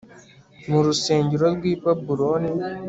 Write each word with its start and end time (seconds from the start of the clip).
mu 0.69 0.79
rusengero 0.85 1.45
rw 1.55 1.63
i 1.73 1.75
Babuloni 1.81 2.49